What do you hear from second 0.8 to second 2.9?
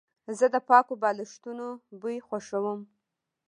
بالښتونو بوی خوښوم.